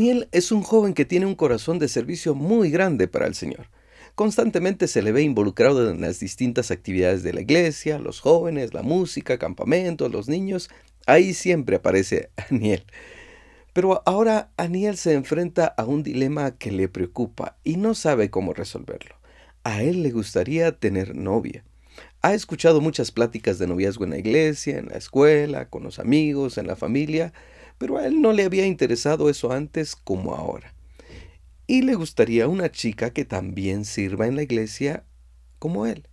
[0.00, 3.68] Aniel es un joven que tiene un corazón de servicio muy grande para el Señor.
[4.14, 8.80] Constantemente se le ve involucrado en las distintas actividades de la iglesia, los jóvenes, la
[8.80, 10.70] música, campamentos, los niños.
[11.04, 12.82] Ahí siempre aparece Aniel.
[13.74, 18.54] Pero ahora Aniel se enfrenta a un dilema que le preocupa y no sabe cómo
[18.54, 19.16] resolverlo.
[19.64, 21.62] A él le gustaría tener novia.
[22.22, 26.56] Ha escuchado muchas pláticas de noviazgo en la iglesia, en la escuela, con los amigos,
[26.56, 27.34] en la familia,
[27.80, 30.74] pero a él no le había interesado eso antes como ahora.
[31.66, 35.06] Y le gustaría una chica que también sirva en la iglesia
[35.58, 36.06] como él,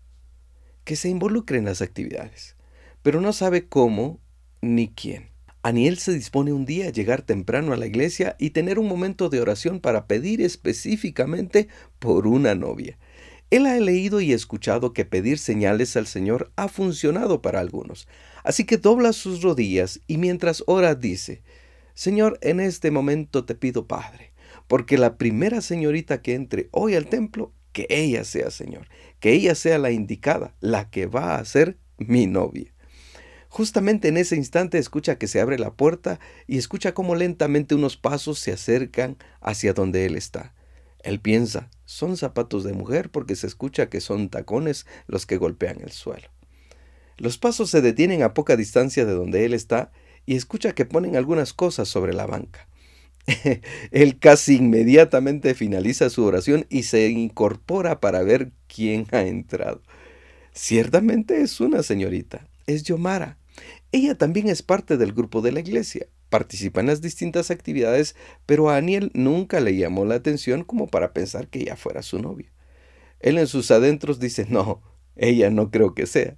[0.86, 2.56] que se involucre en las actividades,
[3.02, 4.22] pero no sabe cómo
[4.62, 5.28] ni quién.
[5.62, 9.28] Aniel se dispone un día a llegar temprano a la iglesia y tener un momento
[9.28, 11.68] de oración para pedir específicamente
[12.00, 12.98] por una novia.
[13.50, 18.08] Él ha leído y escuchado que pedir señales al Señor ha funcionado para algunos.
[18.44, 21.44] Así que dobla sus rodillas y mientras ora dice,
[21.94, 24.34] Señor, en este momento te pido, Padre,
[24.68, 28.88] porque la primera señorita que entre hoy al templo, que ella sea, Señor,
[29.20, 32.74] que ella sea la indicada, la que va a ser mi novia.
[33.48, 37.96] Justamente en ese instante escucha que se abre la puerta y escucha cómo lentamente unos
[37.96, 40.54] pasos se acercan hacia donde él está.
[41.04, 45.80] Él piensa, son zapatos de mujer porque se escucha que son tacones los que golpean
[45.82, 46.30] el suelo.
[47.18, 49.92] Los pasos se detienen a poca distancia de donde él está
[50.26, 52.68] y escucha que ponen algunas cosas sobre la banca.
[53.92, 59.82] él casi inmediatamente finaliza su oración y se incorpora para ver quién ha entrado.
[60.54, 63.38] Ciertamente es una señorita, es Yomara.
[63.92, 68.70] Ella también es parte del grupo de la iglesia participa en las distintas actividades, pero
[68.70, 72.52] a Daniel nunca le llamó la atención como para pensar que ella fuera su novia.
[73.20, 74.82] Él en sus adentros dice, no,
[75.16, 76.38] ella no creo que sea.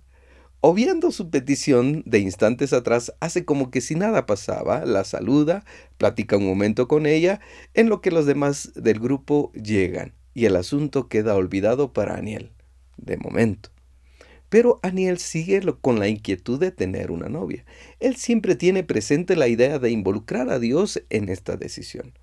[0.61, 5.63] O viendo su petición de instantes atrás, hace como que si nada pasaba, la saluda,
[5.97, 7.39] platica un momento con ella,
[7.73, 12.51] en lo que los demás del grupo llegan, y el asunto queda olvidado para Daniel,
[12.97, 13.69] de momento.
[14.49, 17.65] Pero Aniel sigue con la inquietud de tener una novia.
[17.99, 22.13] Él siempre tiene presente la idea de involucrar a Dios en esta decisión.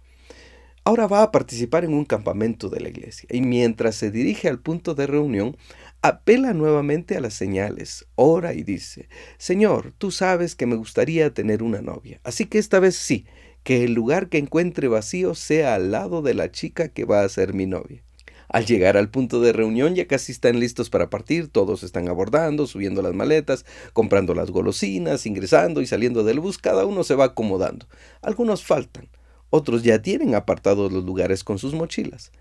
[0.86, 4.60] Ahora va a participar en un campamento de la iglesia y mientras se dirige al
[4.60, 5.56] punto de reunión,
[6.00, 11.64] apela nuevamente a las señales, ora y dice, Señor, tú sabes que me gustaría tener
[11.64, 13.26] una novia, así que esta vez sí,
[13.64, 17.28] que el lugar que encuentre vacío sea al lado de la chica que va a
[17.28, 18.05] ser mi novia.
[18.48, 22.66] Al llegar al punto de reunión ya casi están listos para partir, todos están abordando,
[22.66, 27.26] subiendo las maletas, comprando las golosinas, ingresando y saliendo del bus, cada uno se va
[27.26, 27.86] acomodando.
[28.22, 29.08] Algunos faltan,
[29.50, 32.32] otros ya tienen apartados los lugares con sus mochilas.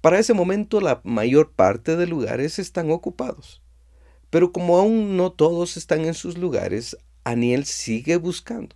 [0.00, 3.62] Para ese momento la mayor parte de lugares están ocupados.
[4.30, 8.74] Pero como aún no todos están en sus lugares, Aniel sigue buscando.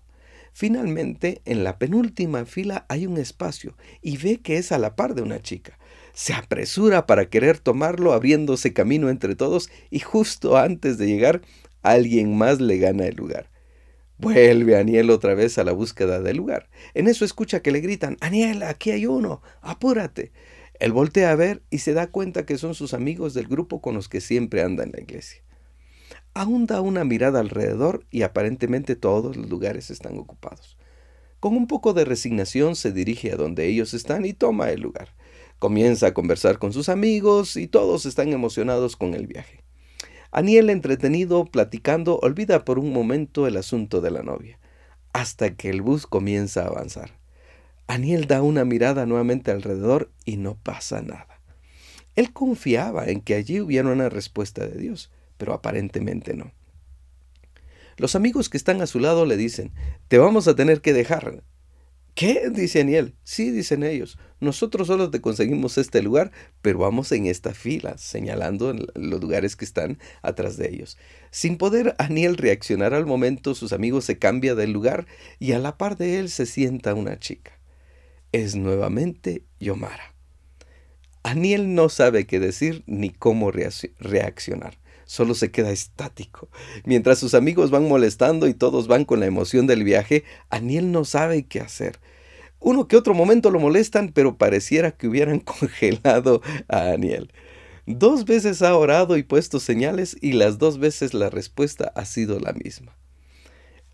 [0.59, 5.15] Finalmente, en la penúltima fila hay un espacio y ve que es a la par
[5.15, 5.79] de una chica
[6.17, 11.43] se apresura para querer tomarlo, abriéndose camino entre todos, y justo antes de llegar,
[11.83, 13.51] alguien más le gana el lugar.
[14.17, 16.71] Vuelve Aniel otra vez a la búsqueda del lugar.
[16.95, 20.33] En eso escucha que le gritan, Aniel, aquí hay uno, apúrate.
[20.81, 23.95] Él voltea a ver y se da cuenta que son sus amigos del grupo con
[23.95, 25.43] los que siempre anda en la iglesia.
[26.37, 30.77] Aún da una mirada alrededor y aparentemente todos los lugares están ocupados.
[31.41, 35.15] Con un poco de resignación se dirige a donde ellos están y toma el lugar.
[35.59, 39.65] Comienza a conversar con sus amigos y todos están emocionados con el viaje.
[40.31, 44.59] Aniel, entretenido, platicando, olvida por un momento el asunto de la novia,
[45.15, 47.19] hasta que el bus comienza a avanzar.
[47.87, 51.41] Aniel da una mirada nuevamente alrededor y no pasa nada.
[52.15, 56.53] Él confiaba en que allí hubiera una respuesta de Dios, pero aparentemente no.
[57.97, 59.73] Los amigos que están a su lado le dicen,
[60.09, 61.43] te vamos a tener que dejar,
[62.17, 62.49] ¿Qué?
[62.51, 63.15] dice Aniel.
[63.25, 64.19] Sí, dicen ellos.
[64.41, 66.33] Nosotros solo te conseguimos este lugar,
[66.63, 70.97] pero vamos en esta fila, señalando los lugares que están atrás de ellos.
[71.31, 75.07] Sin poder Aniel reaccionar al momento, sus amigos se cambian del lugar
[75.39, 77.53] y a la par de él se sienta una chica.
[78.33, 80.15] Es nuevamente Yomara.
[81.23, 86.49] Aniel no sabe qué decir ni cómo reaccionar solo se queda estático.
[86.85, 91.05] Mientras sus amigos van molestando y todos van con la emoción del viaje, Aniel no
[91.05, 91.99] sabe qué hacer.
[92.61, 97.33] Uno que otro momento lo molestan, pero pareciera que hubieran congelado a Aniel.
[97.87, 102.41] Dos veces ha orado y puesto señales y las dos veces la respuesta ha sido
[102.41, 102.97] la misma.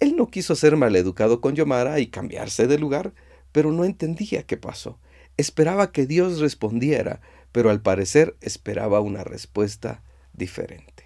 [0.00, 3.12] Él no quiso ser maleducado con Yomara y cambiarse de lugar,
[3.52, 4.98] pero no entendía qué pasó.
[5.36, 7.20] Esperaba que Dios respondiera,
[7.52, 11.01] pero al parecer esperaba una respuesta diferente.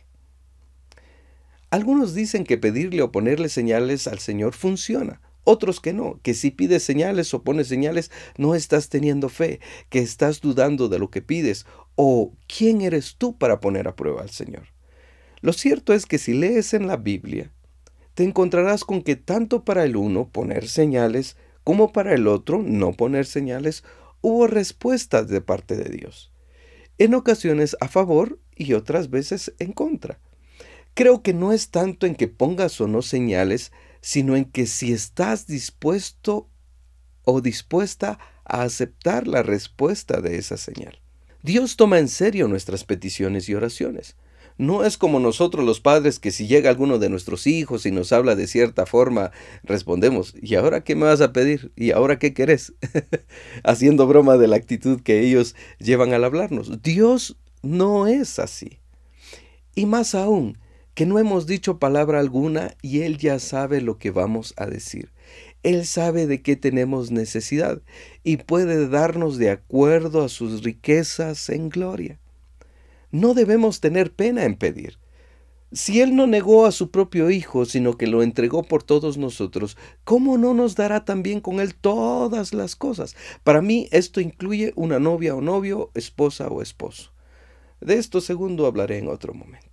[1.71, 5.21] Algunos dicen que pedirle o ponerle señales al Señor funciona.
[5.45, 9.61] Otros que no, que si pides señales o pones señales, no estás teniendo fe,
[9.91, 14.23] que estás dudando de lo que pides, o quién eres tú para poner a prueba
[14.23, 14.69] al Señor.
[15.41, 17.53] Lo cierto es que si lees en la Biblia,
[18.15, 22.93] te encontrarás con que tanto para el uno poner señales como para el otro no
[22.93, 23.83] poner señales,
[24.21, 26.33] hubo respuestas de parte de Dios.
[26.97, 30.21] En ocasiones a favor y otras veces en contra.
[30.97, 33.71] Creo que no es tanto en que pongas o no señales,
[34.01, 36.49] sino en que si estás dispuesto
[37.23, 40.99] o dispuesta a aceptar la respuesta de esa señal.
[41.43, 44.17] Dios toma en serio nuestras peticiones y oraciones.
[44.57, 48.11] No es como nosotros los padres que si llega alguno de nuestros hijos y nos
[48.11, 49.33] habla de cierta forma,
[49.65, 51.73] respondemos, ¿y ahora qué me vas a pedir?
[51.77, 52.73] ¿Y ahora qué querés?
[53.65, 56.81] Haciendo broma de la actitud que ellos llevan al hablarnos.
[56.81, 58.79] Dios no es así.
[59.75, 60.57] Y más aún,
[60.97, 65.13] que no hemos dicho palabra alguna y Él ya sabe lo que vamos a decir.
[65.63, 67.83] Él sabe de qué tenemos necesidad
[68.25, 72.19] y puede darnos de acuerdo a sus riquezas en gloria.
[73.11, 74.99] No debemos tener pena en pedir.
[75.71, 79.77] Si Él no negó a su propio Hijo, sino que lo entregó por todos nosotros,
[80.05, 83.17] ¿cómo no nos dará también con Él todas las cosas?
[83.45, 87.13] Para mí esto incluye una novia o novio, esposa o esposo.
[87.83, 89.66] De esto segundo hablaré en otro momento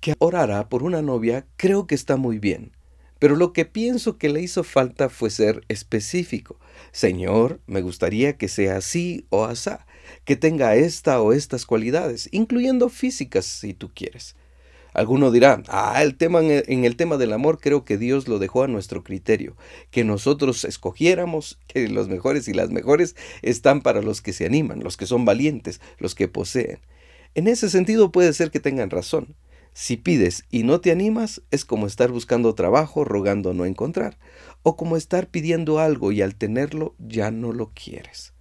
[0.00, 2.72] que orara por una novia creo que está muy bien,
[3.18, 6.58] pero lo que pienso que le hizo falta fue ser específico.
[6.92, 9.86] Señor, me gustaría que sea así o asá,
[10.24, 14.36] que tenga esta o estas cualidades, incluyendo físicas si tú quieres.
[14.94, 18.62] Alguno dirá, ah, el tema en el tema del amor creo que Dios lo dejó
[18.62, 19.56] a nuestro criterio,
[19.90, 24.82] que nosotros escogiéramos que los mejores y las mejores están para los que se animan,
[24.82, 26.80] los que son valientes, los que poseen.
[27.34, 29.36] En ese sentido puede ser que tengan razón.
[29.80, 34.18] Si pides y no te animas, es como estar buscando trabajo rogando no encontrar,
[34.64, 38.34] o como estar pidiendo algo y al tenerlo ya no lo quieres.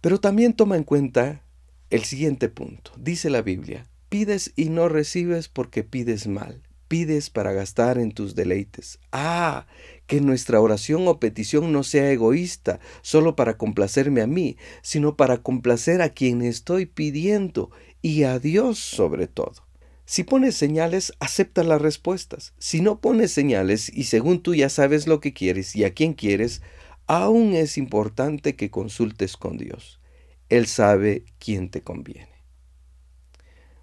[0.00, 1.44] Pero también toma en cuenta
[1.90, 2.90] el siguiente punto.
[2.98, 6.60] Dice la Biblia, pides y no recibes porque pides mal.
[6.88, 8.98] Pides para gastar en tus deleites.
[9.12, 9.68] Ah,
[10.08, 15.40] que nuestra oración o petición no sea egoísta, solo para complacerme a mí, sino para
[15.40, 17.70] complacer a quien estoy pidiendo
[18.02, 19.69] y a Dios sobre todo.
[20.10, 22.52] Si pones señales, acepta las respuestas.
[22.58, 26.14] Si no pones señales y según tú ya sabes lo que quieres y a quién
[26.14, 26.62] quieres,
[27.06, 30.00] aún es importante que consultes con Dios.
[30.48, 32.42] Él sabe quién te conviene.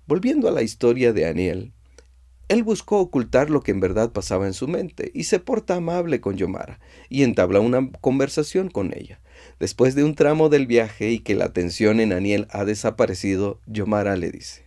[0.06, 1.72] Volviendo a la historia de Aniel,
[2.50, 6.20] él buscó ocultar lo que en verdad pasaba en su mente y se porta amable
[6.20, 9.22] con Yomara y entabla una conversación con ella.
[9.62, 14.18] Después de un tramo del viaje y que la atención en Aniel ha desaparecido, Yomara
[14.18, 14.67] le dice,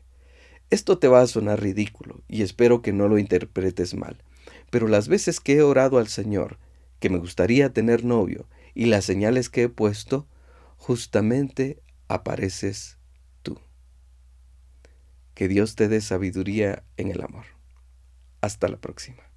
[0.70, 4.22] esto te va a sonar ridículo y espero que no lo interpretes mal,
[4.70, 6.58] pero las veces que he orado al Señor
[7.00, 10.28] que me gustaría tener novio y las señales que he puesto,
[10.76, 12.98] justamente apareces
[13.42, 13.58] tú.
[15.34, 17.46] Que Dios te dé sabiduría en el amor.
[18.42, 19.29] Hasta la próxima.